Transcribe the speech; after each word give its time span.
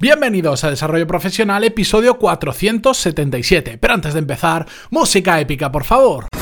Bienvenidos 0.00 0.64
a 0.64 0.70
Desarrollo 0.70 1.06
Profesional, 1.06 1.62
episodio 1.62 2.16
477. 2.16 3.76
Pero 3.76 3.92
antes 3.92 4.14
de 4.14 4.20
empezar, 4.20 4.66
música 4.88 5.38
épica, 5.38 5.70
por 5.70 5.84
favor. 5.84 6.39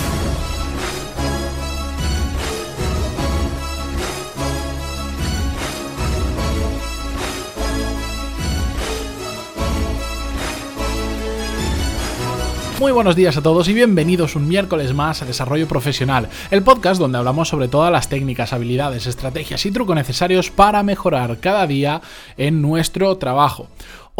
Muy 12.78 12.92
buenos 12.92 13.16
días 13.16 13.36
a 13.36 13.42
todos 13.42 13.68
y 13.68 13.74
bienvenidos 13.74 14.36
un 14.36 14.46
miércoles 14.46 14.94
más 14.94 15.20
a 15.20 15.24
Desarrollo 15.24 15.66
Profesional, 15.66 16.28
el 16.52 16.62
podcast 16.62 17.00
donde 17.00 17.18
hablamos 17.18 17.48
sobre 17.48 17.66
todas 17.66 17.90
las 17.90 18.08
técnicas, 18.08 18.52
habilidades, 18.52 19.08
estrategias 19.08 19.66
y 19.66 19.72
trucos 19.72 19.96
necesarios 19.96 20.52
para 20.52 20.84
mejorar 20.84 21.40
cada 21.40 21.66
día 21.66 22.00
en 22.36 22.62
nuestro 22.62 23.16
trabajo. 23.16 23.66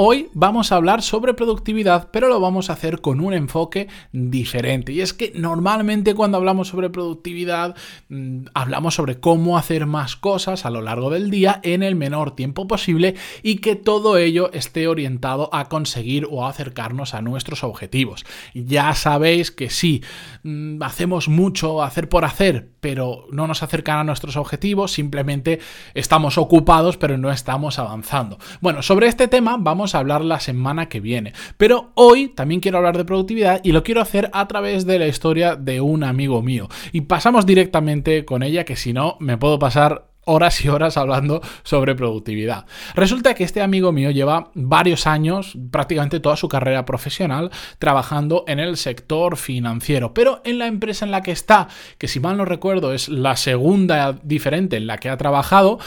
Hoy 0.01 0.29
vamos 0.33 0.71
a 0.71 0.77
hablar 0.77 1.03
sobre 1.03 1.35
productividad, 1.35 2.11
pero 2.13 2.29
lo 2.29 2.39
vamos 2.39 2.71
a 2.71 2.75
hacer 2.75 3.01
con 3.01 3.21
un 3.21 3.35
enfoque 3.35 3.89
diferente. 4.13 4.93
Y 4.93 5.01
es 5.01 5.13
que 5.13 5.33
normalmente 5.35 6.15
cuando 6.15 6.37
hablamos 6.37 6.69
sobre 6.69 6.89
productividad, 6.89 7.75
mm, 8.09 8.43
hablamos 8.55 8.95
sobre 8.95 9.19
cómo 9.19 9.59
hacer 9.59 9.87
más 9.87 10.15
cosas 10.15 10.65
a 10.65 10.71
lo 10.71 10.83
largo 10.83 11.11
del 11.11 11.33
día 11.33 11.59
en 11.65 11.83
el 11.83 11.97
menor 11.97 12.37
tiempo 12.37 12.69
posible 12.69 13.17
y 13.43 13.57
que 13.57 13.75
todo 13.75 14.19
ello 14.19 14.53
esté 14.53 14.87
orientado 14.87 15.53
a 15.53 15.69
conseguir 15.69 16.29
o 16.31 16.47
acercarnos 16.47 17.15
a 17.15 17.21
nuestros 17.21 17.65
objetivos. 17.65 18.25
Ya 18.55 18.95
sabéis 18.95 19.51
que 19.51 19.69
sí, 19.69 20.05
mm, 20.45 20.81
hacemos 20.81 21.29
mucho 21.29 21.83
hacer 21.83 22.09
por 22.09 22.25
hacer, 22.25 22.71
pero 22.79 23.27
no 23.33 23.49
nos 23.49 23.65
acercan 23.65 23.99
a 23.99 24.05
nuestros 24.05 24.37
objetivos, 24.37 24.93
simplemente 24.93 25.59
estamos 25.95 26.39
ocupados, 26.39 26.97
pero 26.97 27.19
no 27.19 27.33
estamos 27.33 27.81
avanzando. 27.81 28.39
Bueno, 28.61 28.83
sobre 28.83 29.09
este 29.09 29.27
tema 29.27 29.57
vamos 29.59 29.88
a 29.95 29.99
hablar 29.99 30.25
la 30.25 30.41
semana 30.41 30.89
que 30.89 31.01
viene. 31.01 31.33
Pero 31.57 31.91
hoy 31.95 32.29
también 32.29 32.61
quiero 32.61 32.79
hablar 32.79 32.97
de 32.97 33.05
productividad 33.05 33.61
y 33.63 33.73
lo 33.73 33.83
quiero 33.83 34.01
hacer 34.01 34.31
a 34.33 34.49
través 34.49 34.87
de 34.87 34.99
la 34.99 35.07
historia 35.07 35.57
de 35.57 35.81
un 35.81 36.05
amigo 36.05 36.43
mío. 36.43 36.69
Y 36.93 37.03
pasamos 37.03 37.47
directamente 37.47 38.25
con 38.25 38.43
ella, 38.43 38.65
que 38.65 38.77
si 38.77 38.93
no, 38.93 39.17
me 39.21 39.39
puedo 39.39 39.59
pasar 39.59 40.09
horas 40.29 40.63
y 40.63 40.69
horas 40.69 40.97
hablando 40.97 41.41
sobre 41.63 41.95
productividad. 41.95 42.67
Resulta 42.95 43.35
que 43.35 43.45
este 43.45 43.63
amigo 43.63 43.93
mío 43.93 44.11
lleva 44.11 44.51
varios 44.55 45.07
años, 45.07 45.57
prácticamente 45.71 46.21
toda 46.21 46.37
su 46.37 46.49
carrera 46.49 46.85
profesional, 46.85 47.51
trabajando 47.79 48.45
en 48.47 48.61
el 48.61 48.77
sector 48.77 49.37
financiero, 49.37 50.13
pero 50.13 50.43
en 50.45 50.59
la 50.59 50.67
empresa 50.67 51.07
en 51.07 51.13
la 51.13 51.23
que 51.23 51.33
está, 51.33 51.69
que 51.97 52.09
si 52.09 52.21
mal 52.21 52.37
no 52.37 52.45
recuerdo 52.45 52.93
es 52.93 53.09
la 53.09 53.37
segunda 53.37 54.19
diferente 54.23 54.77
en 54.77 54.87
la 54.87 54.99
que 54.99 55.09
ha 55.09 55.17
trabajado, 55.17 55.79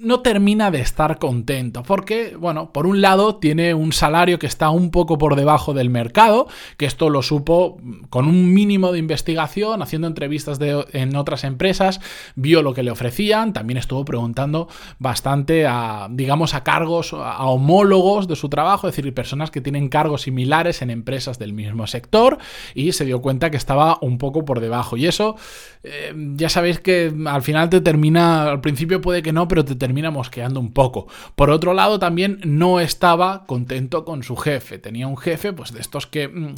no 0.00 0.20
termina 0.20 0.70
de 0.70 0.80
estar 0.80 1.18
contento, 1.18 1.82
porque, 1.82 2.36
bueno, 2.38 2.72
por 2.72 2.86
un 2.86 3.00
lado 3.00 3.36
tiene 3.36 3.74
un 3.74 3.92
salario 3.92 4.38
que 4.38 4.46
está 4.46 4.70
un 4.70 4.90
poco 4.90 5.18
por 5.18 5.36
debajo 5.36 5.74
del 5.74 5.90
mercado, 5.90 6.46
que 6.76 6.86
esto 6.86 7.10
lo 7.10 7.22
supo 7.22 7.80
con 8.10 8.26
un 8.26 8.52
mínimo 8.52 8.92
de 8.92 8.98
investigación, 8.98 9.82
haciendo 9.82 10.06
entrevistas 10.06 10.58
en 10.92 11.16
otras 11.16 11.44
empresas, 11.44 12.00
vio 12.36 12.62
lo 12.62 12.74
que 12.74 12.82
le 12.82 12.90
ofrecían, 12.90 13.52
también 13.52 13.78
estuvo 13.78 14.04
preguntando 14.04 14.68
bastante 14.98 15.66
a, 15.66 16.08
digamos, 16.10 16.54
a 16.54 16.62
cargos, 16.62 17.12
a 17.12 17.44
homólogos 17.46 18.28
de 18.28 18.36
su 18.36 18.48
trabajo, 18.48 18.88
es 18.88 18.96
decir, 18.96 19.12
personas 19.14 19.50
que 19.50 19.60
tienen 19.60 19.88
cargos 19.88 20.22
similares 20.22 20.82
en 20.82 20.90
empresas 20.90 21.38
del 21.38 21.52
mismo 21.52 21.86
sector, 21.86 22.38
y 22.74 22.92
se 22.92 23.04
dio 23.04 23.20
cuenta 23.20 23.50
que 23.50 23.56
estaba 23.56 23.98
un 24.00 24.18
poco 24.18 24.44
por 24.44 24.60
debajo. 24.60 24.96
Y 24.96 25.06
eso, 25.06 25.36
eh, 25.82 26.14
ya 26.34 26.48
sabéis 26.48 26.80
que 26.80 27.12
al 27.26 27.42
final 27.42 27.68
te 27.68 27.80
termina, 27.80 28.44
al 28.44 28.60
principio 28.60 29.00
puede 29.00 29.22
que 29.22 29.32
no, 29.32 29.48
pero 29.48 29.64
te 29.64 29.74
termina 29.74 29.87
termina 29.88 30.10
mosqueando 30.10 30.60
un 30.60 30.70
poco. 30.70 31.06
Por 31.34 31.48
otro 31.48 31.72
lado, 31.72 31.98
también 31.98 32.40
no 32.44 32.78
estaba 32.78 33.46
contento 33.46 34.04
con 34.04 34.22
su 34.22 34.36
jefe. 34.36 34.78
Tenía 34.78 35.06
un 35.06 35.16
jefe, 35.16 35.54
pues 35.54 35.72
de 35.72 35.80
estos 35.80 36.06
que, 36.06 36.28
mm, 36.28 36.56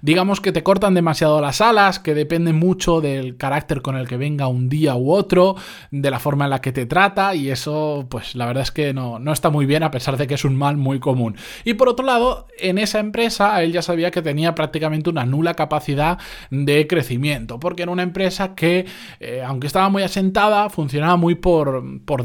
digamos 0.00 0.40
que 0.40 0.50
te 0.50 0.64
cortan 0.64 0.94
demasiado 0.94 1.40
las 1.40 1.60
alas, 1.60 2.00
que 2.00 2.12
depende 2.12 2.52
mucho 2.52 3.00
del 3.00 3.36
carácter 3.36 3.82
con 3.82 3.96
el 3.96 4.08
que 4.08 4.16
venga 4.16 4.48
un 4.48 4.68
día 4.68 4.96
u 4.96 5.12
otro, 5.12 5.54
de 5.92 6.10
la 6.10 6.18
forma 6.18 6.46
en 6.46 6.50
la 6.50 6.60
que 6.60 6.72
te 6.72 6.84
trata, 6.86 7.36
y 7.36 7.50
eso, 7.50 8.08
pues 8.10 8.34
la 8.34 8.46
verdad 8.46 8.64
es 8.64 8.72
que 8.72 8.92
no, 8.92 9.20
no 9.20 9.32
está 9.32 9.48
muy 9.48 9.64
bien, 9.64 9.84
a 9.84 9.92
pesar 9.92 10.16
de 10.16 10.26
que 10.26 10.34
es 10.34 10.44
un 10.44 10.56
mal 10.56 10.76
muy 10.76 10.98
común. 10.98 11.36
Y 11.64 11.74
por 11.74 11.88
otro 11.88 12.04
lado, 12.04 12.48
en 12.58 12.78
esa 12.78 12.98
empresa, 12.98 13.62
él 13.62 13.70
ya 13.70 13.82
sabía 13.82 14.10
que 14.10 14.22
tenía 14.22 14.56
prácticamente 14.56 15.08
una 15.08 15.24
nula 15.24 15.54
capacidad 15.54 16.18
de 16.50 16.88
crecimiento, 16.88 17.60
porque 17.60 17.84
era 17.84 17.92
una 17.92 18.02
empresa 18.02 18.56
que, 18.56 18.86
eh, 19.20 19.40
aunque 19.46 19.68
estaba 19.68 19.88
muy 19.88 20.02
asentada, 20.02 20.68
funcionaba 20.68 21.16
muy 21.16 21.36
por, 21.36 21.84
por 22.04 22.24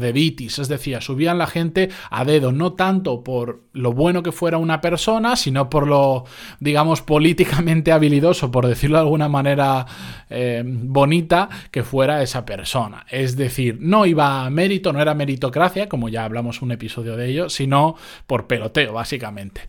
es 0.56 0.68
decir, 0.68 1.00
subían 1.02 1.38
la 1.38 1.46
gente 1.46 1.90
a 2.10 2.24
dedo, 2.24 2.52
no 2.52 2.72
tanto 2.72 3.22
por 3.22 3.62
lo 3.72 3.92
bueno 3.92 4.22
que 4.22 4.32
fuera 4.32 4.58
una 4.58 4.80
persona, 4.80 5.36
sino 5.36 5.68
por 5.68 5.86
lo, 5.86 6.24
digamos, 6.60 7.02
políticamente 7.02 7.92
habilidoso, 7.92 8.50
por 8.50 8.66
decirlo 8.66 8.96
de 8.96 9.02
alguna 9.02 9.28
manera 9.28 9.86
eh, 10.30 10.62
bonita, 10.64 11.48
que 11.70 11.82
fuera 11.82 12.22
esa 12.22 12.46
persona. 12.46 13.04
Es 13.10 13.36
decir, 13.36 13.78
no 13.80 14.06
iba 14.06 14.46
a 14.46 14.50
mérito, 14.50 14.92
no 14.92 15.00
era 15.00 15.14
meritocracia, 15.14 15.88
como 15.88 16.08
ya 16.08 16.24
hablamos 16.24 16.62
un 16.62 16.72
episodio 16.72 17.16
de 17.16 17.28
ello, 17.28 17.48
sino 17.48 17.96
por 18.26 18.46
peloteo, 18.46 18.92
básicamente. 18.94 19.62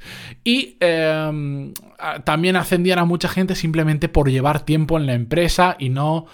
Y 0.44 0.78
eh, 0.79 1.73
también 2.23 2.56
ascendían 2.56 3.00
a 3.00 3.06
mucha 3.06 3.29
gente 3.29 3.56
simplemente 3.56 4.09
por 4.09 4.29
llevar 4.29 4.62
tiempo 4.62 4.97
en 4.97 5.06
la 5.06 5.13
empresa 5.13 5.75
y 5.79 5.89
no 5.89 6.25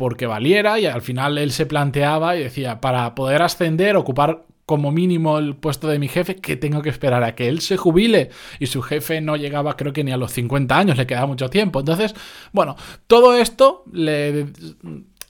porque 0.00 0.26
valiera 0.26 0.80
y 0.80 0.86
al 0.86 1.02
final 1.02 1.36
él 1.36 1.52
se 1.52 1.66
planteaba 1.66 2.34
y 2.34 2.42
decía, 2.44 2.80
para 2.80 3.14
poder 3.14 3.42
ascender, 3.42 3.96
ocupar 3.96 4.46
como 4.64 4.92
mínimo 4.92 5.36
el 5.36 5.56
puesto 5.56 5.88
de 5.88 5.98
mi 5.98 6.08
jefe, 6.08 6.36
que 6.36 6.56
tengo 6.56 6.80
que 6.80 6.88
esperar 6.88 7.22
a 7.22 7.34
que 7.34 7.48
él 7.48 7.60
se 7.60 7.76
jubile 7.76 8.30
y 8.58 8.68
su 8.68 8.80
jefe 8.80 9.20
no 9.20 9.36
llegaba 9.36 9.76
creo 9.76 9.92
que 9.92 10.02
ni 10.02 10.10
a 10.10 10.16
los 10.16 10.32
50 10.32 10.78
años, 10.78 10.96
le 10.96 11.06
queda 11.06 11.26
mucho 11.26 11.50
tiempo. 11.50 11.80
Entonces, 11.80 12.14
bueno, 12.50 12.76
todo 13.06 13.34
esto 13.34 13.84
le 13.92 14.46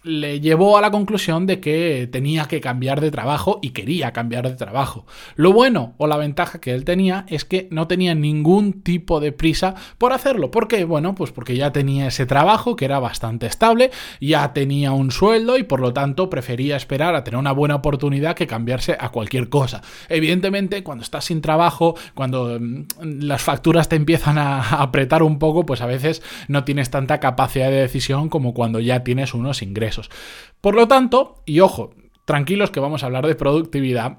le 0.03 0.41
llevó 0.41 0.78
a 0.78 0.81
la 0.81 0.91
conclusión 0.91 1.47
de 1.47 1.61
que 1.61 2.09
tenía 2.11 2.47
que 2.47 2.61
cambiar 2.61 3.00
de 3.00 3.11
trabajo 3.11 3.59
y 3.61 3.71
quería 3.71 4.12
cambiar 4.12 4.49
de 4.49 4.56
trabajo. 4.56 5.05
Lo 5.37 5.53
bueno 5.53 5.94
o 5.99 6.06
la 6.06 6.16
ventaja 6.16 6.61
que 6.61 6.72
él 6.72 6.84
tenía 6.84 7.27
es 7.28 7.44
que 7.44 7.69
no 7.71 7.87
tenía 7.87 8.15
ningún 8.15 8.83
tipo 8.83 9.21
de 9.21 9.33
prisa 9.33 9.75
por 9.99 10.12
hacerlo. 10.12 10.50
¿Por 10.50 10.69
qué? 10.69 10.84
Bueno, 10.84 11.15
pues 11.15 11.33
porque 11.33 11.56
ya 11.56 11.72
tenía 11.72 12.06
ese 12.06 12.25
trabajo 12.25 12.77
que 12.77 12.87
era 12.87 12.99
bastante 12.99 13.47
estable, 13.47 13.91
ya 14.21 14.53
tenía 14.55 14.93
un 14.93 15.10
sueldo 15.10 15.59
y 15.59 15.65
por 15.65 15.81
lo 15.81 15.93
tanto 15.93 16.31
prefería 16.31 16.77
esperar 16.77 17.15
a 17.15 17.22
tener 17.22 17.39
una 17.39 17.53
buena 17.53 17.77
oportunidad 17.77 18.34
que 18.34 18.47
cambiarse 18.47 18.97
a 18.99 19.10
cualquier 19.10 19.50
cosa. 19.50 19.83
Evidentemente, 20.09 20.83
cuando 20.83 21.05
estás 21.05 21.27
sin 21.27 21.43
trabajo, 21.43 21.94
cuando 22.15 22.59
mm, 22.59 22.84
las 23.21 23.43
facturas 23.43 23.89
te 23.89 23.97
empiezan 23.97 24.39
a 24.39 24.60
apretar 24.81 25.22
un 25.22 25.39
poco, 25.39 25.66
pues 25.66 25.83
a 25.83 25.87
veces 25.87 26.22
no 26.49 26.65
tienes 26.65 26.91
tanta 26.91 27.21
capacidad 27.21 27.71
de 27.71 27.81
decisión 27.81 28.31
como 28.31 28.55
cuando 28.55 28.81
ya 28.81 29.05
tienes 29.05 29.34
unos 29.34 29.60
ingresos. 29.62 29.90
Por 30.61 30.75
lo 30.75 30.89
tanto, 30.89 31.43
y 31.47 31.61
ojo, 31.61 31.91
tranquilos 32.25 32.71
que 32.71 32.81
vamos 32.81 33.03
a 33.03 33.06
hablar 33.06 33.27
de 33.27 33.34
productividad, 33.34 34.19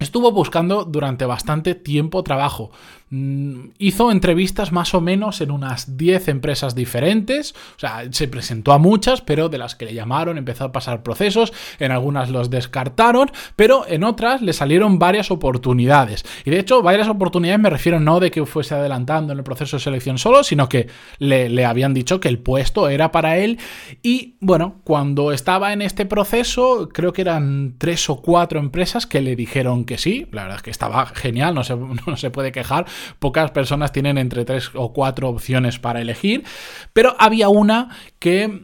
Estuvo 0.00 0.32
buscando 0.32 0.86
durante 0.86 1.26
bastante 1.26 1.74
tiempo 1.74 2.22
trabajo. 2.22 2.70
Mm, 3.12 3.70
hizo 3.78 4.12
entrevistas 4.12 4.70
más 4.70 4.94
o 4.94 5.00
menos 5.00 5.40
en 5.40 5.50
unas 5.50 5.96
10 5.96 6.28
empresas 6.28 6.76
diferentes. 6.76 7.54
O 7.76 7.80
sea, 7.80 8.04
se 8.12 8.28
presentó 8.28 8.72
a 8.72 8.78
muchas, 8.78 9.20
pero 9.20 9.48
de 9.48 9.58
las 9.58 9.74
que 9.74 9.84
le 9.84 9.94
llamaron 9.94 10.38
empezó 10.38 10.64
a 10.64 10.72
pasar 10.72 11.02
procesos. 11.02 11.52
En 11.80 11.90
algunas 11.90 12.30
los 12.30 12.50
descartaron, 12.50 13.32
pero 13.56 13.84
en 13.88 14.04
otras 14.04 14.42
le 14.42 14.52
salieron 14.52 15.00
varias 15.00 15.32
oportunidades. 15.32 16.24
Y 16.44 16.50
de 16.50 16.60
hecho, 16.60 16.82
varias 16.82 17.08
oportunidades 17.08 17.60
me 17.60 17.70
refiero 17.70 17.98
no 17.98 18.20
de 18.20 18.30
que 18.30 18.46
fuese 18.46 18.76
adelantando 18.76 19.32
en 19.32 19.38
el 19.38 19.44
proceso 19.44 19.76
de 19.76 19.82
selección 19.82 20.16
solo, 20.16 20.44
sino 20.44 20.68
que 20.68 20.86
le, 21.18 21.48
le 21.48 21.64
habían 21.64 21.92
dicho 21.92 22.20
que 22.20 22.28
el 22.28 22.38
puesto 22.38 22.88
era 22.88 23.10
para 23.10 23.38
él. 23.38 23.58
Y 24.04 24.36
bueno, 24.40 24.76
cuando 24.84 25.32
estaba 25.32 25.72
en 25.72 25.82
este 25.82 26.06
proceso, 26.06 26.88
creo 26.92 27.12
que 27.12 27.22
eran 27.22 27.74
tres 27.78 28.08
o 28.08 28.22
cuatro 28.22 28.60
empresas 28.60 29.06
que 29.06 29.20
le 29.20 29.34
dijeron 29.34 29.84
que 29.84 29.98
sí, 29.98 30.28
la 30.30 30.42
verdad 30.42 30.58
es 30.58 30.62
que 30.62 30.70
estaba 30.70 31.06
genial, 31.06 31.56
no 31.56 31.64
se, 31.64 31.74
no 32.06 32.16
se 32.16 32.30
puede 32.30 32.52
quejar, 32.52 32.86
pocas 33.18 33.50
personas 33.50 33.92
tienen 33.92 34.18
entre 34.18 34.44
tres 34.44 34.70
o 34.74 34.92
cuatro 34.92 35.28
opciones 35.28 35.78
para 35.78 36.00
elegir, 36.00 36.44
pero 36.92 37.16
había 37.18 37.48
una 37.48 37.90
que 38.18 38.62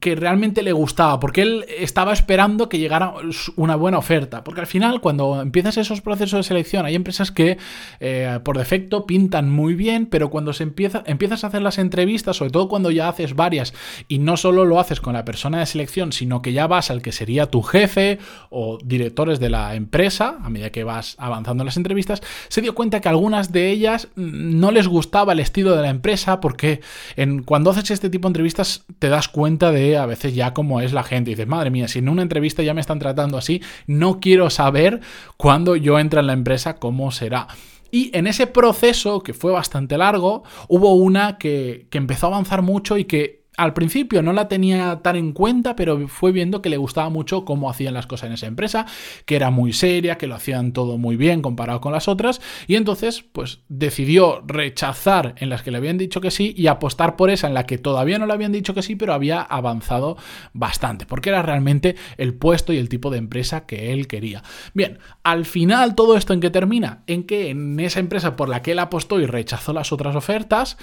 que 0.00 0.16
realmente 0.16 0.62
le 0.62 0.72
gustaba, 0.72 1.20
porque 1.20 1.42
él 1.42 1.66
estaba 1.78 2.14
esperando 2.14 2.70
que 2.70 2.78
llegara 2.78 3.12
una 3.56 3.76
buena 3.76 3.98
oferta. 3.98 4.42
Porque 4.42 4.62
al 4.62 4.66
final, 4.66 5.02
cuando 5.02 5.42
empiezas 5.42 5.76
esos 5.76 6.00
procesos 6.00 6.38
de 6.38 6.42
selección, 6.42 6.86
hay 6.86 6.94
empresas 6.94 7.30
que 7.30 7.58
eh, 8.00 8.40
por 8.42 8.56
defecto 8.56 9.04
pintan 9.04 9.50
muy 9.50 9.74
bien, 9.74 10.06
pero 10.06 10.30
cuando 10.30 10.54
se 10.54 10.62
empieza, 10.62 11.02
empiezas 11.04 11.44
a 11.44 11.48
hacer 11.48 11.60
las 11.60 11.78
entrevistas, 11.78 12.38
sobre 12.38 12.50
todo 12.50 12.68
cuando 12.68 12.90
ya 12.90 13.10
haces 13.10 13.36
varias, 13.36 13.74
y 14.08 14.20
no 14.20 14.38
solo 14.38 14.64
lo 14.64 14.80
haces 14.80 15.02
con 15.02 15.12
la 15.12 15.26
persona 15.26 15.58
de 15.58 15.66
selección, 15.66 16.12
sino 16.12 16.40
que 16.40 16.54
ya 16.54 16.66
vas 16.66 16.90
al 16.90 17.02
que 17.02 17.12
sería 17.12 17.46
tu 17.46 17.60
jefe 17.62 18.18
o 18.48 18.78
directores 18.82 19.38
de 19.38 19.50
la 19.50 19.74
empresa, 19.74 20.38
a 20.42 20.48
medida 20.48 20.70
que 20.70 20.82
vas 20.82 21.14
avanzando 21.18 21.62
en 21.62 21.66
las 21.66 21.76
entrevistas, 21.76 22.22
se 22.48 22.62
dio 22.62 22.74
cuenta 22.74 23.02
que 23.02 23.10
algunas 23.10 23.52
de 23.52 23.68
ellas 23.68 24.08
no 24.16 24.70
les 24.70 24.88
gustaba 24.88 25.34
el 25.34 25.40
estilo 25.40 25.76
de 25.76 25.82
la 25.82 25.90
empresa, 25.90 26.40
porque 26.40 26.80
en, 27.16 27.42
cuando 27.42 27.70
haces 27.70 27.90
este 27.90 28.08
tipo 28.08 28.28
de 28.28 28.30
entrevistas 28.30 28.86
te 28.98 29.10
das 29.10 29.28
cuenta 29.28 29.70
de 29.70 29.89
a 29.96 30.06
veces 30.06 30.34
ya 30.34 30.52
cómo 30.52 30.80
es 30.80 30.92
la 30.92 31.02
gente. 31.02 31.30
Y 31.30 31.34
dices, 31.34 31.48
madre 31.48 31.70
mía, 31.70 31.88
si 31.88 32.00
en 32.00 32.08
una 32.08 32.22
entrevista 32.22 32.62
ya 32.62 32.74
me 32.74 32.80
están 32.80 32.98
tratando 32.98 33.38
así, 33.38 33.62
no 33.86 34.20
quiero 34.20 34.50
saber 34.50 35.00
cuando 35.36 35.76
yo 35.76 35.98
entre 35.98 36.20
en 36.20 36.26
la 36.26 36.32
empresa 36.32 36.76
cómo 36.76 37.10
será. 37.10 37.48
Y 37.90 38.16
en 38.16 38.26
ese 38.26 38.46
proceso, 38.46 39.22
que 39.22 39.34
fue 39.34 39.52
bastante 39.52 39.98
largo, 39.98 40.44
hubo 40.68 40.94
una 40.94 41.38
que, 41.38 41.86
que 41.90 41.98
empezó 41.98 42.26
a 42.26 42.30
avanzar 42.30 42.62
mucho 42.62 42.96
y 42.98 43.04
que 43.04 43.39
al 43.56 43.74
principio 43.74 44.22
no 44.22 44.32
la 44.32 44.48
tenía 44.48 45.00
tan 45.02 45.16
en 45.16 45.32
cuenta, 45.32 45.76
pero 45.76 46.08
fue 46.08 46.32
viendo 46.32 46.62
que 46.62 46.70
le 46.70 46.76
gustaba 46.76 47.10
mucho 47.10 47.44
cómo 47.44 47.68
hacían 47.68 47.94
las 47.94 48.06
cosas 48.06 48.28
en 48.28 48.32
esa 48.34 48.46
empresa, 48.46 48.86
que 49.26 49.36
era 49.36 49.50
muy 49.50 49.72
seria, 49.72 50.18
que 50.18 50.26
lo 50.26 50.34
hacían 50.34 50.72
todo 50.72 50.98
muy 50.98 51.16
bien 51.16 51.42
comparado 51.42 51.80
con 51.80 51.92
las 51.92 52.08
otras, 52.08 52.40
y 52.66 52.76
entonces 52.76 53.22
pues 53.32 53.60
decidió 53.68 54.42
rechazar 54.46 55.34
en 55.38 55.50
las 55.50 55.62
que 55.62 55.70
le 55.70 55.78
habían 55.78 55.98
dicho 55.98 56.20
que 56.20 56.30
sí 56.30 56.54
y 56.56 56.68
apostar 56.68 57.16
por 57.16 57.30
esa 57.30 57.48
en 57.48 57.54
la 57.54 57.66
que 57.66 57.78
todavía 57.78 58.18
no 58.18 58.26
le 58.26 58.32
habían 58.32 58.52
dicho 58.52 58.74
que 58.74 58.82
sí, 58.82 58.96
pero 58.96 59.12
había 59.12 59.42
avanzado 59.42 60.16
bastante, 60.52 61.06
porque 61.06 61.30
era 61.30 61.42
realmente 61.42 61.96
el 62.16 62.34
puesto 62.34 62.72
y 62.72 62.78
el 62.78 62.88
tipo 62.88 63.10
de 63.10 63.18
empresa 63.18 63.66
que 63.66 63.92
él 63.92 64.06
quería. 64.06 64.42
Bien, 64.74 64.98
al 65.22 65.44
final 65.44 65.94
todo 65.94 66.16
esto 66.16 66.32
en 66.32 66.40
qué 66.40 66.50
termina? 66.50 67.02
En 67.06 67.24
que 67.24 67.50
en 67.50 67.78
esa 67.80 68.00
empresa 68.00 68.36
por 68.36 68.48
la 68.48 68.62
que 68.62 68.72
él 68.72 68.78
apostó 68.78 69.20
y 69.20 69.26
rechazó 69.26 69.72
las 69.72 69.92
otras 69.92 70.16
ofertas, 70.16 70.76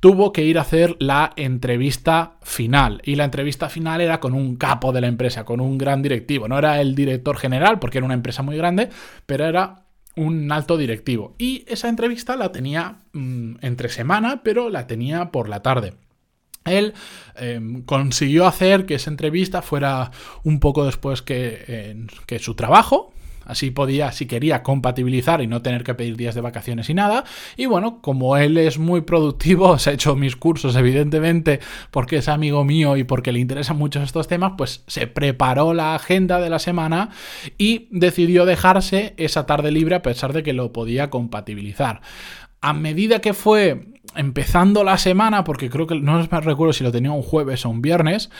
tuvo 0.00 0.32
que 0.32 0.44
ir 0.44 0.58
a 0.58 0.62
hacer 0.62 0.96
la 0.98 1.32
entrevista 1.36 2.36
final. 2.42 3.00
Y 3.04 3.16
la 3.16 3.24
entrevista 3.24 3.68
final 3.68 4.00
era 4.00 4.20
con 4.20 4.34
un 4.34 4.56
capo 4.56 4.92
de 4.92 5.00
la 5.00 5.08
empresa, 5.08 5.44
con 5.44 5.60
un 5.60 5.78
gran 5.78 6.02
directivo. 6.02 6.48
No 6.48 6.58
era 6.58 6.80
el 6.80 6.94
director 6.94 7.36
general, 7.36 7.78
porque 7.78 7.98
era 7.98 8.04
una 8.04 8.14
empresa 8.14 8.42
muy 8.42 8.56
grande, 8.56 8.90
pero 9.26 9.46
era 9.46 9.84
un 10.16 10.50
alto 10.52 10.76
directivo. 10.76 11.34
Y 11.38 11.64
esa 11.68 11.88
entrevista 11.88 12.36
la 12.36 12.52
tenía 12.52 12.98
mm, 13.12 13.56
entre 13.60 13.88
semana, 13.88 14.42
pero 14.42 14.70
la 14.70 14.86
tenía 14.86 15.30
por 15.30 15.48
la 15.48 15.62
tarde. 15.62 15.94
Él 16.64 16.94
em, 17.36 17.82
consiguió 17.82 18.46
hacer 18.46 18.84
que 18.84 18.96
esa 18.96 19.10
entrevista 19.10 19.62
fuera 19.62 20.10
un 20.44 20.60
poco 20.60 20.84
después 20.84 21.22
que, 21.22 22.06
que 22.26 22.38
su 22.38 22.54
trabajo, 22.54 23.12
Así 23.48 23.70
podía, 23.70 24.12
si 24.12 24.26
quería, 24.26 24.62
compatibilizar 24.62 25.40
y 25.40 25.46
no 25.46 25.62
tener 25.62 25.82
que 25.82 25.94
pedir 25.94 26.16
días 26.16 26.34
de 26.34 26.42
vacaciones 26.42 26.88
y 26.90 26.94
nada. 26.94 27.24
Y 27.56 27.66
bueno, 27.66 28.00
como 28.02 28.36
él 28.36 28.58
es 28.58 28.78
muy 28.78 29.00
productivo, 29.00 29.78
se 29.78 29.90
ha 29.90 29.92
hecho 29.94 30.14
mis 30.14 30.36
cursos, 30.36 30.76
evidentemente, 30.76 31.60
porque 31.90 32.18
es 32.18 32.28
amigo 32.28 32.62
mío 32.64 32.96
y 32.96 33.04
porque 33.04 33.32
le 33.32 33.40
interesan 33.40 33.78
mucho 33.78 34.02
estos 34.02 34.28
temas, 34.28 34.52
pues 34.56 34.84
se 34.86 35.06
preparó 35.06 35.74
la 35.74 35.94
agenda 35.94 36.40
de 36.40 36.50
la 36.50 36.58
semana 36.58 37.10
y 37.56 37.88
decidió 37.90 38.44
dejarse 38.44 39.14
esa 39.16 39.46
tarde 39.46 39.72
libre 39.72 39.96
a 39.96 40.02
pesar 40.02 40.32
de 40.32 40.42
que 40.42 40.52
lo 40.52 40.72
podía 40.72 41.10
compatibilizar. 41.10 42.02
A 42.60 42.74
medida 42.74 43.20
que 43.20 43.34
fue 43.34 43.97
empezando 44.16 44.84
la 44.84 44.98
semana, 44.98 45.44
porque 45.44 45.70
creo 45.70 45.86
que 45.86 45.94
no 46.00 46.18
me 46.18 46.40
recuerdo 46.40 46.72
si 46.72 46.84
lo 46.84 46.92
tenía 46.92 47.12
un 47.12 47.22
jueves 47.22 47.64
o 47.64 47.70
un 47.70 47.82
viernes, 47.82 48.30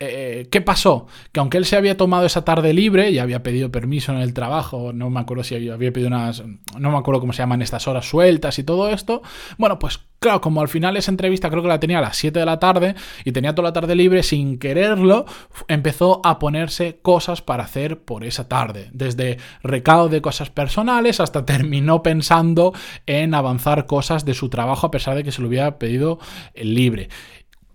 eh, 0.00 0.48
¿qué 0.50 0.60
pasó? 0.60 1.06
Que 1.32 1.40
aunque 1.40 1.58
él 1.58 1.64
se 1.64 1.76
había 1.76 1.96
tomado 1.96 2.26
esa 2.26 2.44
tarde 2.44 2.72
libre 2.72 3.10
y 3.10 3.18
había 3.18 3.42
pedido 3.42 3.70
permiso 3.70 4.12
en 4.12 4.18
el 4.18 4.34
trabajo, 4.34 4.92
no 4.92 5.10
me 5.10 5.20
acuerdo 5.20 5.44
si 5.44 5.54
había 5.54 5.92
pedido 5.92 6.08
unas, 6.08 6.42
no 6.78 6.90
me 6.90 6.98
acuerdo 6.98 7.20
cómo 7.20 7.32
se 7.32 7.42
llaman 7.42 7.62
estas 7.62 7.86
horas 7.88 8.08
sueltas 8.08 8.58
y 8.58 8.64
todo 8.64 8.88
esto, 8.90 9.22
bueno, 9.58 9.78
pues 9.78 10.00
claro, 10.22 10.40
como 10.40 10.62
al 10.62 10.68
final 10.68 10.96
esa 10.96 11.10
entrevista 11.10 11.50
creo 11.50 11.62
que 11.62 11.68
la 11.68 11.80
tenía 11.80 11.98
a 11.98 12.02
las 12.02 12.16
7 12.16 12.38
de 12.38 12.46
la 12.46 12.58
tarde 12.58 12.94
y 13.24 13.32
tenía 13.32 13.54
toda 13.54 13.68
la 13.68 13.72
tarde 13.72 13.94
libre, 13.94 14.22
sin 14.22 14.58
quererlo, 14.58 15.26
empezó 15.68 16.22
a 16.24 16.38
ponerse 16.38 17.00
cosas 17.02 17.42
para 17.42 17.64
hacer 17.64 17.98
por 17.98 18.24
esa 18.24 18.48
tarde, 18.48 18.88
desde 18.92 19.38
recado 19.62 20.08
de 20.08 20.22
cosas 20.22 20.48
personales 20.48 21.20
hasta 21.20 21.44
terminó 21.44 22.02
pensando 22.02 22.72
en 23.06 23.34
avanzar 23.34 23.86
cosas 23.86 24.24
de 24.24 24.34
su 24.34 24.48
trabajo 24.48 24.86
a 24.86 24.90
pesar 24.90 25.16
de 25.16 25.24
que 25.24 25.32
se 25.32 25.42
lo 25.42 25.48
hubiera 25.48 25.78
pedido 25.78 26.18
libre. 26.54 27.08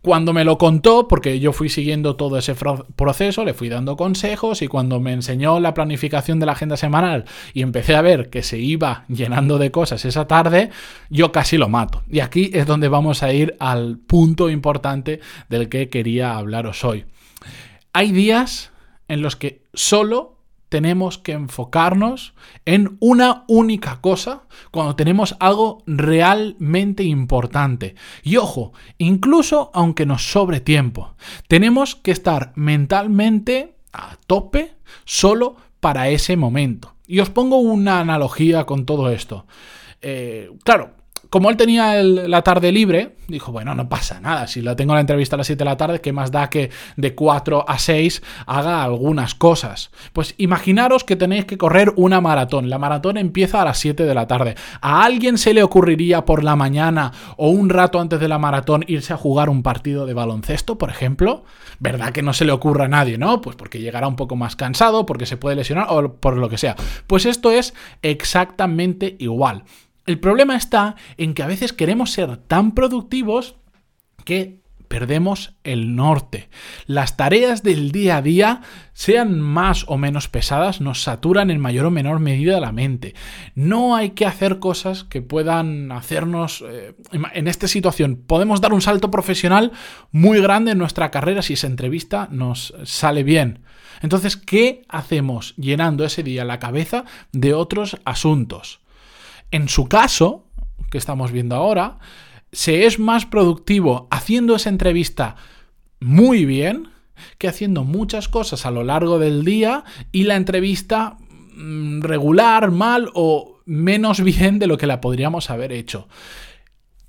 Cuando 0.07 0.31
me 0.31 0.45
lo 0.45 0.57
contó, 0.57 1.05
porque 1.09 1.41
yo 1.41 1.51
fui 1.51 1.67
siguiendo 1.67 2.15
todo 2.15 2.37
ese 2.37 2.55
proceso, 2.55 3.43
le 3.43 3.53
fui 3.53 3.67
dando 3.67 3.97
consejos 3.97 4.61
y 4.61 4.69
cuando 4.69 5.01
me 5.01 5.11
enseñó 5.11 5.59
la 5.59 5.73
planificación 5.73 6.39
de 6.39 6.45
la 6.45 6.53
agenda 6.53 6.77
semanal 6.77 7.25
y 7.53 7.61
empecé 7.61 7.93
a 7.93 8.01
ver 8.01 8.29
que 8.29 8.41
se 8.41 8.57
iba 8.57 9.03
llenando 9.09 9.57
de 9.57 9.69
cosas 9.69 10.05
esa 10.05 10.25
tarde, 10.25 10.69
yo 11.09 11.33
casi 11.33 11.57
lo 11.57 11.67
mato. 11.67 12.03
Y 12.09 12.21
aquí 12.21 12.51
es 12.53 12.65
donde 12.65 12.87
vamos 12.87 13.21
a 13.21 13.33
ir 13.33 13.57
al 13.59 13.97
punto 13.97 14.49
importante 14.49 15.19
del 15.49 15.67
que 15.67 15.89
quería 15.89 16.37
hablaros 16.37 16.85
hoy. 16.85 17.03
Hay 17.91 18.13
días 18.13 18.71
en 19.09 19.21
los 19.21 19.35
que 19.35 19.63
solo 19.73 20.36
tenemos 20.69 21.17
que 21.17 21.33
enfocarnos 21.33 22.33
en 22.65 22.97
una 22.99 23.45
única 23.47 24.01
cosa 24.01 24.43
cuando 24.71 24.95
tenemos 24.95 25.35
algo 25.39 25.83
realmente 25.85 27.03
importante. 27.03 27.95
Y 28.23 28.37
ojo, 28.37 28.73
incluso 28.97 29.71
aunque 29.73 30.05
nos 30.05 30.31
sobre 30.31 30.59
tiempo, 30.59 31.15
tenemos 31.47 31.95
que 31.95 32.11
estar 32.11 32.51
mentalmente 32.55 33.75
a 33.93 34.17
tope 34.27 34.75
solo 35.05 35.55
para 35.79 36.09
ese 36.09 36.35
momento. 36.35 36.95
Y 37.07 37.19
os 37.19 37.29
pongo 37.29 37.57
una 37.57 38.01
analogía 38.01 38.65
con 38.65 38.85
todo 38.85 39.09
esto. 39.09 39.45
Eh, 40.01 40.51
claro, 40.63 40.96
como 41.29 41.49
él 41.49 41.57
tenía 41.57 42.01
la 42.03 42.41
tarde 42.41 42.71
libre, 42.71 43.15
dijo, 43.27 43.51
bueno, 43.51 43.75
no 43.75 43.89
pasa 43.89 44.19
nada, 44.19 44.47
si 44.47 44.61
la 44.61 44.75
tengo 44.75 44.93
la 44.93 45.01
entrevista 45.01 45.35
a 45.35 45.37
las 45.37 45.47
7 45.47 45.59
de 45.59 45.65
la 45.65 45.77
tarde, 45.77 46.01
¿qué 46.01 46.13
más 46.13 46.31
da 46.31 46.49
que 46.49 46.69
de 46.95 47.15
4 47.15 47.65
a 47.67 47.77
6 47.77 48.21
haga 48.45 48.83
algunas 48.83 49.35
cosas? 49.35 49.91
Pues 50.13 50.35
imaginaros 50.37 51.03
que 51.03 51.15
tenéis 51.15 51.45
que 51.45 51.57
correr 51.57 51.93
una 51.95 52.21
maratón, 52.21 52.69
la 52.69 52.79
maratón 52.79 53.17
empieza 53.17 53.61
a 53.61 53.65
las 53.65 53.79
7 53.79 54.03
de 54.03 54.13
la 54.13 54.27
tarde. 54.27 54.55
¿A 54.81 55.03
alguien 55.03 55.37
se 55.37 55.53
le 55.53 55.63
ocurriría 55.63 56.25
por 56.25 56.43
la 56.43 56.55
mañana 56.55 57.11
o 57.35 57.49
un 57.49 57.69
rato 57.69 57.99
antes 57.99 58.19
de 58.19 58.27
la 58.27 58.39
maratón 58.39 58.83
irse 58.87 59.13
a 59.13 59.17
jugar 59.17 59.49
un 59.49 59.63
partido 59.63 60.05
de 60.05 60.13
baloncesto, 60.13 60.77
por 60.77 60.89
ejemplo? 60.89 61.43
¿Verdad 61.79 62.11
que 62.11 62.21
no 62.21 62.33
se 62.33 62.45
le 62.45 62.51
ocurra 62.51 62.85
a 62.85 62.89
nadie, 62.89 63.17
no? 63.17 63.41
Pues 63.41 63.55
porque 63.55 63.79
llegará 63.79 64.07
un 64.07 64.15
poco 64.15 64.35
más 64.35 64.55
cansado, 64.55 65.05
porque 65.05 65.25
se 65.25 65.37
puede 65.37 65.55
lesionar 65.55 65.87
o 65.89 66.13
por 66.13 66.37
lo 66.37 66.49
que 66.49 66.57
sea. 66.57 66.75
Pues 67.07 67.25
esto 67.25 67.51
es 67.51 67.73
exactamente 68.01 69.15
igual. 69.19 69.63
El 70.07 70.19
problema 70.19 70.55
está 70.55 70.95
en 71.17 71.33
que 71.33 71.43
a 71.43 71.47
veces 71.47 71.73
queremos 71.73 72.11
ser 72.11 72.37
tan 72.37 72.71
productivos 72.71 73.55
que 74.23 74.61
perdemos 74.87 75.53
el 75.65 75.97
norte. 75.97 76.47
Las 76.85 77.17
tareas 77.17 77.61
del 77.61 77.91
día 77.91 78.15
a 78.15 78.21
día, 78.21 78.61
sean 78.93 79.41
más 79.41 79.83
o 79.89 79.97
menos 79.97 80.29
pesadas, 80.29 80.79
nos 80.79 81.03
saturan 81.03 81.51
en 81.51 81.59
mayor 81.59 81.87
o 81.87 81.91
menor 81.91 82.21
medida 82.21 82.61
la 82.61 82.71
mente. 82.71 83.15
No 83.53 83.97
hay 83.97 84.11
que 84.11 84.25
hacer 84.25 84.59
cosas 84.59 85.03
que 85.03 85.21
puedan 85.21 85.91
hacernos... 85.91 86.63
Eh, 86.65 86.95
en 87.33 87.47
esta 87.49 87.67
situación 87.67 88.15
podemos 88.15 88.61
dar 88.61 88.71
un 88.71 88.81
salto 88.81 89.11
profesional 89.11 89.73
muy 90.13 90.41
grande 90.41 90.71
en 90.71 90.77
nuestra 90.77 91.11
carrera 91.11 91.41
si 91.41 91.53
esa 91.53 91.67
entrevista 91.67 92.29
nos 92.31 92.73
sale 92.85 93.23
bien. 93.23 93.59
Entonces, 94.01 94.37
¿qué 94.37 94.83
hacemos 94.87 95.53
llenando 95.57 96.05
ese 96.05 96.23
día 96.23 96.45
la 96.45 96.59
cabeza 96.59 97.03
de 97.33 97.53
otros 97.53 97.97
asuntos? 98.05 98.79
En 99.51 99.69
su 99.69 99.87
caso, 99.87 100.45
que 100.89 100.97
estamos 100.97 101.31
viendo 101.31 101.55
ahora, 101.55 101.99
se 102.51 102.85
es 102.85 102.99
más 102.99 103.25
productivo 103.25 104.07
haciendo 104.09 104.55
esa 104.55 104.69
entrevista 104.69 105.35
muy 105.99 106.45
bien 106.45 106.89
que 107.37 107.47
haciendo 107.47 107.83
muchas 107.83 108.27
cosas 108.27 108.65
a 108.65 108.71
lo 108.71 108.83
largo 108.83 109.19
del 109.19 109.43
día 109.43 109.83
y 110.11 110.23
la 110.23 110.35
entrevista 110.35 111.17
mm, 111.55 112.01
regular, 112.01 112.71
mal 112.71 113.09
o 113.13 113.59
menos 113.65 114.21
bien 114.21 114.59
de 114.59 114.67
lo 114.67 114.77
que 114.77 114.87
la 114.87 115.01
podríamos 115.01 115.49
haber 115.49 115.71
hecho. 115.71 116.07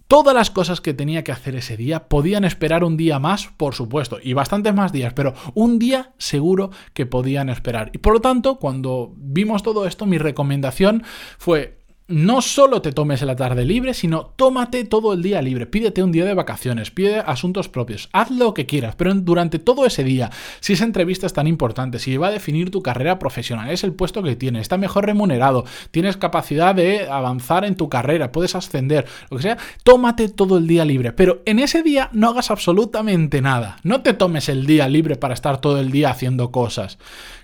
Todas 0.08 0.34
las 0.34 0.50
cosas 0.50 0.80
que 0.80 0.94
tenía 0.94 1.22
que 1.22 1.32
hacer 1.32 1.54
ese 1.54 1.76
día 1.76 2.08
podían 2.08 2.44
esperar 2.44 2.82
un 2.82 2.96
día 2.96 3.18
más, 3.18 3.48
por 3.58 3.74
supuesto, 3.74 4.18
y 4.22 4.32
bastantes 4.32 4.74
más 4.74 4.90
días, 4.90 5.12
pero 5.12 5.34
un 5.52 5.78
día 5.78 6.14
seguro 6.16 6.70
que 6.94 7.04
podían 7.04 7.50
esperar. 7.50 7.90
Y 7.92 7.98
por 7.98 8.14
lo 8.14 8.20
tanto, 8.20 8.58
cuando 8.58 9.12
vimos 9.16 9.62
todo 9.62 9.86
esto, 9.86 10.06
mi 10.06 10.16
recomendación 10.16 11.02
fue 11.36 11.77
no 12.08 12.40
solo 12.40 12.80
te 12.80 12.92
tomes 12.92 13.20
la 13.20 13.36
tarde 13.36 13.66
libre, 13.66 13.92
sino 13.92 14.32
tómate 14.36 14.84
todo 14.84 15.12
el 15.12 15.22
día 15.22 15.42
libre. 15.42 15.66
Pídete 15.66 16.02
un 16.02 16.10
día 16.10 16.24
de 16.24 16.32
vacaciones, 16.32 16.90
pide 16.90 17.18
asuntos 17.18 17.68
propios, 17.68 18.08
haz 18.12 18.30
lo 18.30 18.54
que 18.54 18.64
quieras, 18.64 18.94
pero 18.96 19.14
durante 19.14 19.58
todo 19.58 19.84
ese 19.84 20.04
día, 20.04 20.30
si 20.60 20.72
esa 20.72 20.84
entrevista 20.84 21.26
es 21.26 21.34
tan 21.34 21.46
importante, 21.46 21.98
si 21.98 22.16
va 22.16 22.28
a 22.28 22.32
definir 22.32 22.70
tu 22.70 22.82
carrera 22.82 23.18
profesional, 23.18 23.70
es 23.70 23.84
el 23.84 23.92
puesto 23.92 24.22
que 24.22 24.36
tienes, 24.36 24.62
está 24.62 24.78
mejor 24.78 25.04
remunerado, 25.04 25.66
tienes 25.90 26.16
capacidad 26.16 26.74
de 26.74 27.08
avanzar 27.10 27.66
en 27.66 27.76
tu 27.76 27.90
carrera, 27.90 28.32
puedes 28.32 28.54
ascender, 28.54 29.06
lo 29.30 29.36
que 29.36 29.42
sea, 29.42 29.58
tómate 29.82 30.30
todo 30.30 30.56
el 30.56 30.66
día 30.66 30.86
libre, 30.86 31.12
pero 31.12 31.42
en 31.44 31.58
ese 31.58 31.82
día 31.82 32.08
no 32.12 32.30
hagas 32.30 32.50
absolutamente 32.50 33.42
nada. 33.42 33.76
No 33.82 34.00
te 34.00 34.14
tomes 34.14 34.48
el 34.48 34.64
día 34.64 34.88
libre 34.88 35.16
para 35.16 35.34
estar 35.34 35.60
todo 35.60 35.78
el 35.78 35.90
día 35.90 36.10
haciendo 36.10 36.50
cosas. 36.52 36.98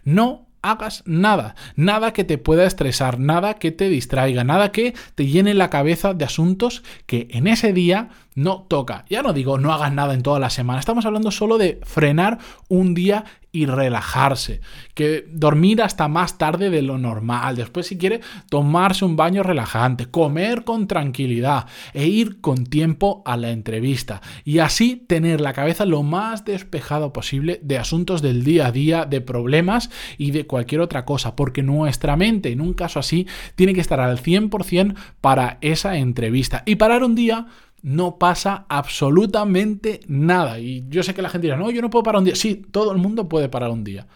No 0.04 0.47
hagas 0.64 1.02
nada, 1.06 1.54
nada 1.76 2.12
que 2.12 2.25
te 2.25 2.38
pueda 2.38 2.64
estresar, 2.64 3.18
nada 3.18 3.54
que 3.54 3.71
te 3.71 3.88
distraiga, 3.88 4.44
nada 4.44 4.73
que 4.73 4.94
te 5.14 5.26
llene 5.26 5.54
la 5.54 5.71
cabeza 5.71 6.14
de 6.14 6.25
asuntos 6.25 6.83
que 7.06 7.28
en 7.30 7.47
ese 7.47 7.73
día 7.73 8.09
no 8.35 8.62
toca. 8.62 9.04
Ya 9.09 9.23
no 9.23 9.33
digo 9.33 9.59
no 9.59 9.73
hagas 9.73 9.92
nada 9.92 10.14
en 10.14 10.23
toda 10.23 10.40
la 10.40 10.50
semana, 10.50 10.80
estamos 10.80 11.04
hablando 11.04 11.30
solo 11.30 11.59
de 11.59 11.80
frenar 11.85 12.38
un 12.68 12.94
día 12.94 13.25
y 13.55 13.67
relajarse, 13.67 14.61
que 14.95 15.27
dormir 15.31 15.81
hasta 15.81 16.09
más 16.09 16.39
tarde 16.39 16.71
de 16.71 16.83
lo 16.83 16.99
normal, 16.99 17.55
después 17.55 17.87
si 17.87 17.97
quiere 17.97 18.21
tomarse 18.51 19.05
un 19.05 19.15
baño 19.15 19.45
relajante, 19.45 20.07
comer 20.07 20.65
con 20.65 20.89
tranquilidad 20.89 21.67
e 21.93 22.09
ir 22.09 22.41
con 22.41 22.67
tiempo 22.67 23.23
a 23.25 23.37
la 23.37 23.53
entrevista 23.53 24.21
y 24.45 24.59
así 24.59 24.97
tener 24.97 25.41
la 25.41 25.53
cabeza 25.53 25.87
lo 25.87 26.03
más 26.03 26.45
despejado 26.45 27.13
posible 27.13 27.61
de 27.63 27.79
asuntos 27.79 28.23
del 28.23 28.43
día 28.43 28.67
a 28.67 28.73
día, 28.73 29.05
de 29.05 29.21
problemas 29.21 29.89
y 30.19 30.33
de 30.33 30.49
cualquier 30.49 30.81
otra 30.81 31.05
cosa, 31.05 31.37
porque 31.37 31.63
nuestra 31.63 32.17
mente 32.17 32.51
en 32.51 32.61
un 32.61 32.75
caso 32.75 32.99
así 32.99 33.29
tiene 33.55 33.73
que 33.73 33.81
estar 33.81 34.01
al 34.01 34.19
100% 34.19 34.97
para 35.21 35.59
esa 35.61 35.97
entrevista. 35.97 36.65
Y 36.67 36.75
parar 36.75 37.05
un 37.05 37.15
día 37.15 37.47
no 37.85 38.19
pasa 38.19 38.64
absolutamente 38.71 40.00
nada. 40.09 40.59
Y 40.59 40.87
yo 40.88 41.03
sé 41.03 41.12
que 41.12 41.21
la 41.21 41.29
gente 41.29 41.49
dirá, 41.49 41.59
no, 41.59 41.71
yo 41.71 41.83
no 41.83 41.91
puedo 41.91 42.03
parar 42.03 42.21
un 42.21 42.25
día. 42.25 42.35
Sí, 42.35 42.55
todo 42.71 42.93
el 42.93 42.99
mundo 42.99 43.29
puede 43.29 43.50
parar 43.50 43.71
un 43.71 43.85
día. 43.85 44.07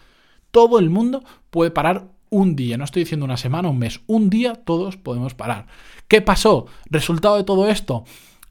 Todo 0.49 0.79
el 0.79 0.89
mundo 0.89 1.23
puede 1.51 1.69
parar 1.69 2.07
un 2.31 2.55
día. 2.55 2.77
No 2.77 2.83
estoy 2.83 3.03
diciendo 3.03 3.25
una 3.25 3.37
semana, 3.37 3.69
un 3.69 3.77
mes. 3.77 4.01
Un 4.07 4.31
día 4.31 4.55
todos 4.55 4.97
podemos 4.97 5.35
parar. 5.35 5.67
¿Qué 6.07 6.19
pasó? 6.19 6.65
Resultado 6.89 7.37
de 7.37 7.43
todo 7.43 7.69
esto, 7.69 8.05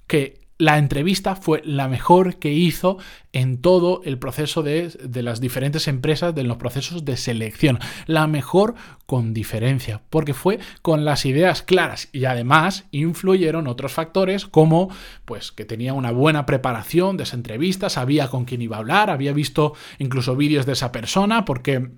que 0.07 0.39
la 0.59 0.77
entrevista 0.77 1.37
fue 1.37 1.63
la 1.65 1.87
mejor 1.87 2.37
que 2.37 2.53
hizo 2.53 2.99
en 3.33 3.61
todo 3.61 4.01
el 4.05 4.19
proceso 4.19 4.65
de, 4.65 4.93
las 5.23 5.41
diferentes 5.41 5.87
empresas, 5.87 6.35
de 6.35 6.43
los 6.43 6.57
procesos 6.57 7.05
de 7.05 7.17
selección. 7.17 7.79
La 8.07 8.27
mejor 8.27 8.75
con 9.07 9.33
diferencia, 9.33 10.03
porque 10.11 10.35
fue 10.35 10.59
con 10.83 11.05
las 11.05 11.25
ideas 11.25 11.63
claras 11.63 12.09
y 12.13 12.25
además 12.25 12.87
influyeron 12.91 13.69
otros 13.69 13.93
factores 13.93 14.47
como 14.47 14.91
pues 15.25 15.53
que 15.53 15.65
tenía 15.65 15.95
una 15.95 16.11
buena 16.11 16.45
preparación 16.45 17.17
de 17.17 17.23
esa 17.23 17.37
entrevista, 17.37 17.89
sabía 17.89 18.29
con 18.29 18.45
quién 18.45 18.61
iba 18.61 18.77
a 18.77 18.81
hablar, 18.81 19.11
había 19.11 19.33
visto 19.33 19.75
incluso 19.99 20.35
vídeos 20.35 20.67
de 20.67 20.73
esa 20.73 20.91
persona, 20.91 21.45
porque 21.45 21.91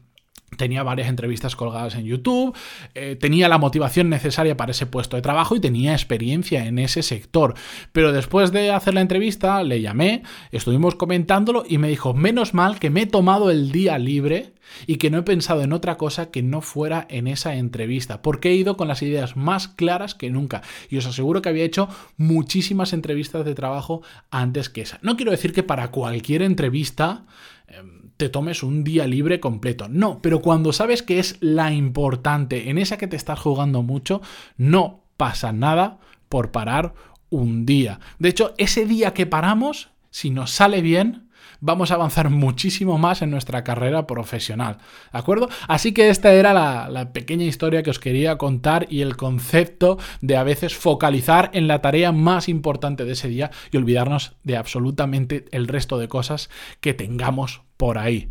Tenía 0.57 0.83
varias 0.83 1.09
entrevistas 1.09 1.57
colgadas 1.57 1.95
en 1.95 2.05
YouTube, 2.05 2.57
eh, 2.95 3.17
tenía 3.19 3.49
la 3.49 3.59
motivación 3.59 4.09
necesaria 4.11 4.57
para 4.57 4.73
ese 4.73 4.87
puesto 4.87 5.17
de 5.17 5.23
trabajo 5.23 5.57
y 5.57 5.61
tenía 5.61 5.93
experiencia 5.93 6.67
en 6.67 6.79
ese 6.79 7.03
sector. 7.03 7.55
Pero 7.93 8.13
después 8.13 8.53
de 8.53 8.71
hacer 8.71 8.95
la 8.95 9.01
entrevista, 9.01 9.63
le 9.63 9.81
llamé, 9.81 10.23
estuvimos 10.51 10.95
comentándolo 10.95 11.65
y 11.69 11.79
me 11.79 11.89
dijo, 11.89 12.15
menos 12.15 12.55
mal 12.55 12.79
que 12.79 12.91
me 12.91 13.03
he 13.03 13.07
tomado 13.07 13.51
el 13.51 13.73
día 13.73 13.99
libre 13.99 14.55
y 14.87 14.97
que 14.97 15.11
no 15.11 15.19
he 15.19 15.23
pensado 15.23 15.63
en 15.63 15.73
otra 15.73 15.97
cosa 15.97 16.31
que 16.31 16.43
no 16.43 16.61
fuera 16.61 17.07
en 17.11 17.27
esa 17.27 17.57
entrevista, 17.57 18.23
porque 18.23 18.51
he 18.51 18.55
ido 18.55 18.77
con 18.77 18.89
las 18.89 19.03
ideas 19.03 19.37
más 19.37 19.69
claras 19.69 20.15
que 20.15 20.31
nunca. 20.31 20.63
Y 20.89 20.97
os 20.97 21.07
aseguro 21.07 21.43
que 21.43 21.49
había 21.49 21.65
hecho 21.65 21.89
muchísimas 22.17 22.93
entrevistas 22.93 23.45
de 23.45 23.55
trabajo 23.55 24.03
antes 24.31 24.69
que 24.69 24.83
esa. 24.83 24.99
No 25.03 25.17
quiero 25.17 25.33
decir 25.33 25.53
que 25.53 25.63
para 25.63 25.91
cualquier 25.91 26.43
entrevista 26.43 27.25
em, 27.69 28.00
te 28.21 28.29
tomes 28.29 28.63
un 28.63 28.85
día 28.85 29.07
libre 29.07 29.41
completo. 29.41 29.89
No, 29.89 30.21
pero 30.21 30.43
cuando 30.43 30.75
sabes 30.75 31.03
que 31.03 31.19
es 31.19 31.39
la 31.41 31.73
importante, 31.73 32.69
en 32.69 32.77
esa 32.77 32.99
que 32.99 33.07
te 33.07 33.17
estás 33.17 33.41
jugando 33.41 33.83
mucho, 33.83 34.21
no 34.59 35.05
pasa 35.17 35.53
nada 35.53 36.01
por 36.29 36.51
parar 36.51 36.93
un 37.31 37.65
día. 37.65 37.99
De 38.19 38.29
hecho, 38.29 38.53
ese 38.59 38.85
día 38.85 39.15
que 39.15 39.25
paramos, 39.25 39.89
si 40.11 40.29
nos 40.29 40.51
sale 40.51 40.83
bien, 40.83 41.30
vamos 41.61 41.91
a 41.91 41.95
avanzar 41.95 42.31
muchísimo 42.31 42.99
más 42.99 43.23
en 43.23 43.31
nuestra 43.31 43.65
carrera 43.65 44.07
profesional. 44.07 44.79
¿De 45.13 45.19
acuerdo? 45.19 45.49
Así 45.69 45.93
que 45.93 46.09
esta 46.09 46.33
era 46.33 46.53
la, 46.53 47.13
pequeña 47.13 47.45
historia 47.45 47.83
que 47.83 47.91
os 47.91 47.99
quería 47.99 48.39
contar 48.39 48.87
y 48.91 49.01
el 49.01 49.17
concepto 49.17 49.99
de 50.21 50.37
a 50.37 50.45
veces 50.45 50.75
focalizar 50.75 51.51
en 51.53 51.67
la 51.67 51.81
tarea 51.81 52.13
más 52.13 52.49
importante 52.49 53.05
de 53.05 53.13
ese 53.13 53.29
día 53.29 53.51
y 53.73 53.77
olvidarnos 53.77 54.37
de 54.45 54.57
absolutamente 54.57 55.47
el 55.51 55.67
resto 55.67 55.99
de 55.99 56.09
cosas 56.09 56.51
que 56.81 56.95
tengamos 56.95 57.63
por 57.77 57.99
ahí. 57.99 58.29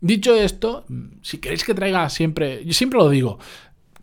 Dicho 0.00 0.34
esto, 0.34 0.84
si 1.22 1.38
queréis 1.38 1.64
que 1.64 1.74
traiga 1.74 2.08
siempre, 2.10 2.64
yo 2.64 2.72
siempre 2.72 2.98
lo 2.98 3.08
digo, 3.08 3.38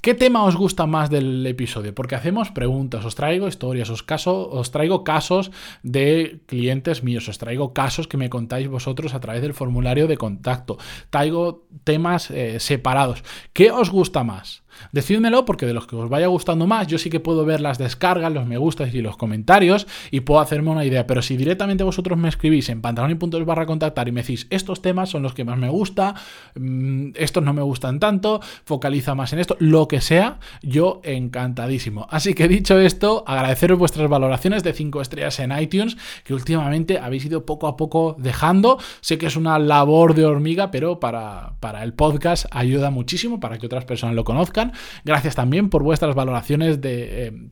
¿Qué 0.03 0.13
tema 0.13 0.43
os 0.43 0.57
gusta 0.57 0.85
más 0.85 1.09
del 1.09 1.47
episodio? 1.47 1.95
Porque 1.95 2.15
hacemos 2.15 2.51
preguntas, 2.51 3.05
os 3.05 3.15
traigo 3.15 3.47
historias, 3.47 3.89
os, 3.89 4.03
caso, 4.03 4.49
os 4.51 4.69
traigo 4.69 5.05
casos 5.05 5.49
de 5.81 6.41
clientes 6.45 7.03
míos, 7.03 7.29
os 7.29 7.37
traigo 7.37 7.71
casos 7.71 8.09
que 8.09 8.17
me 8.17 8.29
contáis 8.29 8.67
vosotros 8.67 9.13
a 9.13 9.21
través 9.21 9.41
del 9.41 9.53
formulario 9.53 10.07
de 10.07 10.17
contacto, 10.17 10.77
traigo 11.09 11.69
temas 11.85 12.31
eh, 12.31 12.59
separados. 12.59 13.23
¿Qué 13.53 13.71
os 13.71 13.91
gusta 13.91 14.25
más? 14.25 14.62
Decídmelo 14.91 15.45
porque 15.45 15.65
de 15.65 15.73
los 15.73 15.87
que 15.87 15.95
os 15.95 16.09
vaya 16.09 16.27
gustando 16.27 16.67
más, 16.67 16.87
yo 16.87 16.97
sí 16.97 17.09
que 17.09 17.19
puedo 17.19 17.45
ver 17.45 17.61
las 17.61 17.77
descargas, 17.77 18.31
los 18.31 18.45
me 18.45 18.57
gustas 18.57 18.93
y 18.93 19.01
los 19.01 19.17
comentarios 19.17 19.87
y 20.11 20.21
puedo 20.21 20.39
hacerme 20.39 20.71
una 20.71 20.85
idea. 20.85 21.07
Pero 21.07 21.21
si 21.21 21.37
directamente 21.37 21.83
vosotros 21.83 22.17
me 22.17 22.29
escribís 22.29 22.69
en 22.69 22.81
pantalón 22.81 23.17
barra 23.45 23.65
contactar 23.65 24.07
y 24.07 24.11
me 24.11 24.21
decís 24.21 24.47
estos 24.49 24.81
temas 24.81 25.09
son 25.09 25.23
los 25.23 25.33
que 25.33 25.43
más 25.43 25.57
me 25.57 25.69
gusta, 25.69 26.15
mm, 26.55 27.11
estos 27.15 27.43
no 27.43 27.53
me 27.53 27.61
gustan 27.61 27.99
tanto, 27.99 28.41
focaliza 28.65 29.15
más 29.15 29.33
en 29.33 29.39
esto, 29.39 29.55
lo 29.59 29.87
que 29.87 30.01
sea, 30.01 30.39
yo 30.61 31.01
encantadísimo. 31.03 32.07
Así 32.09 32.33
que 32.33 32.47
dicho 32.47 32.79
esto, 32.79 33.23
agradeceros 33.27 33.79
vuestras 33.79 34.09
valoraciones 34.09 34.63
de 34.63 34.73
5 34.73 35.01
estrellas 35.01 35.39
en 35.39 35.57
iTunes, 35.57 35.97
que 36.23 36.33
últimamente 36.33 36.99
habéis 36.99 37.25
ido 37.25 37.45
poco 37.45 37.67
a 37.67 37.77
poco 37.77 38.15
dejando. 38.17 38.77
Sé 39.01 39.17
que 39.17 39.27
es 39.27 39.35
una 39.35 39.59
labor 39.59 40.15
de 40.15 40.25
hormiga, 40.25 40.71
pero 40.71 40.99
para, 40.99 41.53
para 41.59 41.83
el 41.83 41.93
podcast 41.93 42.45
ayuda 42.51 42.89
muchísimo 42.89 43.39
para 43.39 43.57
que 43.57 43.65
otras 43.65 43.85
personas 43.85 44.15
lo 44.15 44.23
conozcan. 44.23 44.62
Gracias 45.03 45.35
también 45.35 45.69
por 45.69 45.83
vuestras 45.83 46.15
valoraciones, 46.15 46.81
de, 46.81 47.27
eh, 47.27 47.31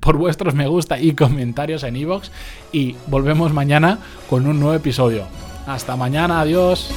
por, 0.00 0.16
vuestros 0.16 0.54
me 0.54 0.68
gusta 0.68 0.98
y 0.98 1.14
comentarios 1.14 1.82
en 1.82 1.96
iVoox. 1.96 2.30
y 2.72 2.94
volvemos 3.06 3.52
mañana 3.52 3.98
con 4.28 4.46
un 4.46 4.60
nuevo 4.60 4.74
episodio. 4.74 5.24
Hasta 5.66 5.96
mañana, 5.96 6.40
adiós. 6.40 6.90